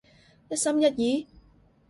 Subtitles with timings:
[0.49, 1.27] 一心一意？